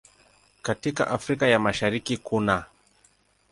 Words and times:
Katika 0.61 1.07
Afrika 1.07 1.47
ya 1.47 1.59
Mashariki 1.59 2.17
kunaː 2.17 2.65